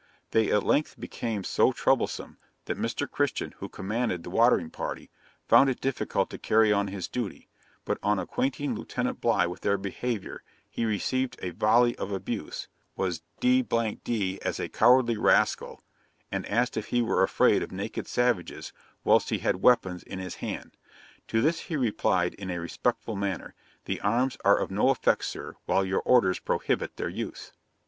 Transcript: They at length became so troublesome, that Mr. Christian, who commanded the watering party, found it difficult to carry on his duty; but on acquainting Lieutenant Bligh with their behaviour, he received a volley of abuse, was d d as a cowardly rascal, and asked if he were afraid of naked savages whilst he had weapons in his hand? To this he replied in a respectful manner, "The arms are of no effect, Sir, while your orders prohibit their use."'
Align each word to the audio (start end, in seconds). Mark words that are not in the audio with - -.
They 0.31 0.51
at 0.51 0.63
length 0.63 0.99
became 0.99 1.43
so 1.43 1.71
troublesome, 1.71 2.39
that 2.65 2.75
Mr. 2.79 3.07
Christian, 3.07 3.51
who 3.59 3.69
commanded 3.69 4.23
the 4.23 4.31
watering 4.31 4.71
party, 4.71 5.11
found 5.47 5.69
it 5.69 5.79
difficult 5.79 6.31
to 6.31 6.39
carry 6.39 6.73
on 6.73 6.87
his 6.87 7.07
duty; 7.07 7.49
but 7.85 7.99
on 8.01 8.17
acquainting 8.17 8.73
Lieutenant 8.73 9.21
Bligh 9.21 9.45
with 9.47 9.61
their 9.61 9.77
behaviour, 9.77 10.41
he 10.67 10.85
received 10.85 11.37
a 11.43 11.51
volley 11.51 11.95
of 11.99 12.11
abuse, 12.11 12.67
was 12.95 13.21
d 13.39 13.61
d 13.61 14.39
as 14.41 14.59
a 14.59 14.69
cowardly 14.69 15.17
rascal, 15.17 15.83
and 16.31 16.47
asked 16.49 16.77
if 16.77 16.87
he 16.87 17.03
were 17.03 17.21
afraid 17.21 17.61
of 17.61 17.71
naked 17.71 18.07
savages 18.07 18.73
whilst 19.03 19.29
he 19.29 19.37
had 19.37 19.61
weapons 19.61 20.01
in 20.01 20.17
his 20.17 20.37
hand? 20.37 20.77
To 21.27 21.41
this 21.41 21.59
he 21.59 21.77
replied 21.77 22.33
in 22.33 22.49
a 22.49 22.59
respectful 22.59 23.15
manner, 23.15 23.53
"The 23.85 24.01
arms 24.01 24.35
are 24.43 24.57
of 24.57 24.71
no 24.71 24.89
effect, 24.89 25.25
Sir, 25.25 25.57
while 25.67 25.85
your 25.85 26.01
orders 26.01 26.39
prohibit 26.39 26.95
their 26.97 27.07
use."' 27.07 27.51